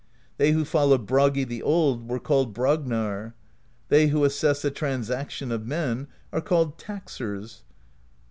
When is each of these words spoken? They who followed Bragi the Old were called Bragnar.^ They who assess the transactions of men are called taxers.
They 0.37 0.53
who 0.53 0.65
followed 0.65 1.05
Bragi 1.05 1.43
the 1.43 1.61
Old 1.61 2.09
were 2.09 2.17
called 2.19 2.55
Bragnar.^ 2.55 3.33
They 3.89 4.07
who 4.07 4.23
assess 4.23 4.63
the 4.63 4.71
transactions 4.71 5.51
of 5.51 5.67
men 5.67 6.07
are 6.33 6.41
called 6.41 6.79
taxers. 6.79 7.61